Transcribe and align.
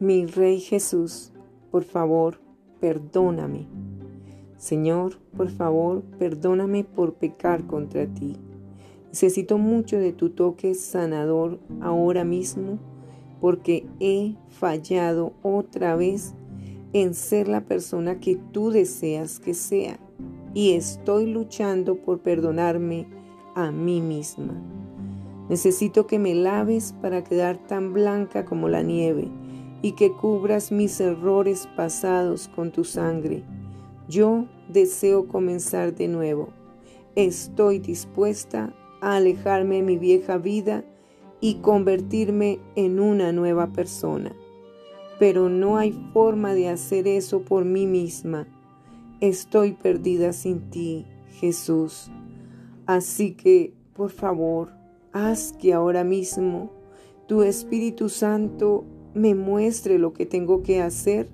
Mi 0.00 0.26
Rey 0.26 0.58
Jesús, 0.58 1.30
por 1.70 1.84
favor, 1.84 2.40
perdóname. 2.80 3.68
Señor, 4.56 5.18
por 5.36 5.50
favor, 5.50 6.02
perdóname 6.18 6.82
por 6.82 7.14
pecar 7.14 7.64
contra 7.68 8.06
ti. 8.06 8.36
Necesito 9.10 9.56
mucho 9.56 9.96
de 9.96 10.12
tu 10.12 10.30
toque 10.30 10.74
sanador 10.74 11.60
ahora 11.80 12.24
mismo 12.24 12.80
porque 13.40 13.86
he 14.00 14.34
fallado 14.48 15.32
otra 15.42 15.94
vez 15.94 16.34
en 16.92 17.14
ser 17.14 17.46
la 17.46 17.60
persona 17.60 18.18
que 18.18 18.36
tú 18.50 18.70
deseas 18.70 19.38
que 19.38 19.54
sea 19.54 20.00
y 20.54 20.72
estoy 20.72 21.26
luchando 21.26 21.94
por 21.94 22.18
perdonarme 22.18 23.06
a 23.54 23.70
mí 23.70 24.00
misma. 24.00 24.54
Necesito 25.48 26.08
que 26.08 26.18
me 26.18 26.34
laves 26.34 26.94
para 27.00 27.22
quedar 27.22 27.58
tan 27.58 27.92
blanca 27.92 28.44
como 28.44 28.68
la 28.68 28.82
nieve 28.82 29.30
y 29.84 29.92
que 29.92 30.12
cubras 30.12 30.72
mis 30.72 30.98
errores 30.98 31.68
pasados 31.76 32.48
con 32.48 32.72
tu 32.72 32.84
sangre. 32.84 33.42
Yo 34.08 34.46
deseo 34.66 35.28
comenzar 35.28 35.94
de 35.94 36.08
nuevo. 36.08 36.48
Estoy 37.16 37.80
dispuesta 37.80 38.72
a 39.02 39.16
alejarme 39.16 39.76
de 39.76 39.82
mi 39.82 39.98
vieja 39.98 40.38
vida 40.38 40.86
y 41.42 41.56
convertirme 41.56 42.60
en 42.76 42.98
una 42.98 43.30
nueva 43.32 43.74
persona. 43.74 44.34
Pero 45.18 45.50
no 45.50 45.76
hay 45.76 45.92
forma 46.14 46.54
de 46.54 46.70
hacer 46.70 47.06
eso 47.06 47.42
por 47.42 47.66
mí 47.66 47.86
misma. 47.86 48.48
Estoy 49.20 49.72
perdida 49.72 50.32
sin 50.32 50.70
ti, 50.70 51.04
Jesús. 51.40 52.10
Así 52.86 53.32
que, 53.32 53.74
por 53.92 54.10
favor, 54.10 54.70
haz 55.12 55.52
que 55.52 55.74
ahora 55.74 56.04
mismo 56.04 56.70
tu 57.26 57.42
Espíritu 57.42 58.08
Santo 58.08 58.86
me 59.14 59.34
muestre 59.34 59.98
lo 59.98 60.12
que 60.12 60.26
tengo 60.26 60.62
que 60.62 60.80
hacer 60.80 61.28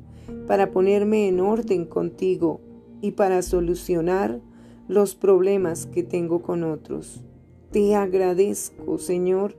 para 0.46 0.70
ponerme 0.70 1.28
en 1.28 1.40
orden 1.40 1.84
contigo 1.84 2.60
y 3.00 3.12
para 3.12 3.42
solucionar 3.42 4.40
los 4.88 5.14
problemas 5.14 5.86
que 5.86 6.02
tengo 6.02 6.42
con 6.42 6.64
otros. 6.64 7.22
Te 7.70 7.94
agradezco, 7.94 8.98
Señor, 8.98 9.56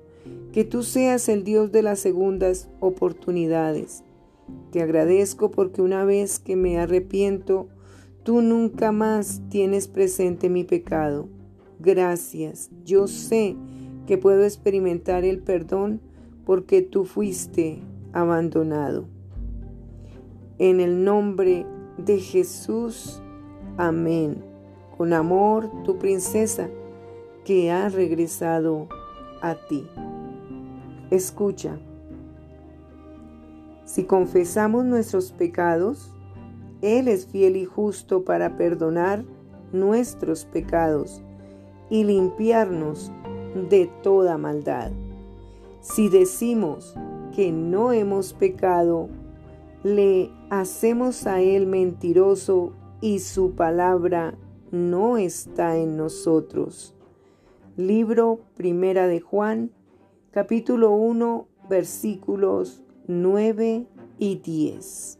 que 0.51 0.63
tú 0.63 0.83
seas 0.83 1.29
el 1.29 1.43
Dios 1.43 1.71
de 1.71 1.81
las 1.81 1.99
segundas 1.99 2.69
oportunidades. 2.79 4.03
Te 4.71 4.81
agradezco 4.81 5.51
porque 5.51 5.81
una 5.81 6.03
vez 6.05 6.39
que 6.39 6.55
me 6.55 6.77
arrepiento, 6.77 7.67
tú 8.23 8.41
nunca 8.41 8.91
más 8.91 9.41
tienes 9.49 9.87
presente 9.87 10.49
mi 10.49 10.63
pecado. 10.63 11.27
Gracias, 11.79 12.69
yo 12.85 13.07
sé 13.07 13.55
que 14.05 14.17
puedo 14.17 14.43
experimentar 14.43 15.23
el 15.23 15.39
perdón 15.39 16.01
porque 16.45 16.81
tú 16.81 17.05
fuiste 17.05 17.79
abandonado. 18.13 19.05
En 20.57 20.79
el 20.79 21.03
nombre 21.03 21.65
de 21.97 22.19
Jesús, 22.19 23.21
amén. 23.77 24.43
Con 24.97 25.13
amor, 25.13 25.69
tu 25.83 25.97
princesa, 25.97 26.69
que 27.43 27.71
ha 27.71 27.89
regresado 27.89 28.87
a 29.41 29.55
ti. 29.55 29.87
Escucha, 31.09 31.79
si 33.85 34.03
confesamos 34.03 34.85
nuestros 34.85 35.31
pecados, 35.31 36.11
Él 36.81 37.07
es 37.07 37.25
fiel 37.25 37.57
y 37.57 37.65
justo 37.65 38.23
para 38.23 38.55
perdonar 38.55 39.25
nuestros 39.73 40.45
pecados 40.45 41.21
y 41.89 42.03
limpiarnos 42.03 43.11
de 43.69 43.89
toda 44.01 44.37
maldad. 44.37 44.91
Si 45.81 46.07
decimos 46.07 46.95
que 47.31 47.51
no 47.51 47.91
hemos 47.91 48.33
pecado, 48.33 49.09
le 49.83 50.31
hacemos 50.49 51.25
a 51.27 51.41
Él 51.41 51.65
mentiroso 51.65 52.73
y 53.01 53.19
su 53.19 53.55
palabra 53.55 54.35
no 54.71 55.17
está 55.17 55.77
en 55.77 55.97
nosotros. 55.97 56.95
Libro 57.77 58.41
Primera 58.55 59.07
de 59.07 59.21
Juan, 59.21 59.71
capítulo 60.31 60.91
1, 60.91 61.47
versículos 61.69 62.83
9 63.07 63.87
y 64.19 64.35
10. 64.35 65.19